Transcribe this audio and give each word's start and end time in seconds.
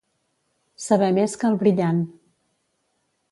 Saber 0.85 1.09
més 1.17 1.37
que 1.43 1.47
el 1.51 1.59
Brillant. 1.65 2.01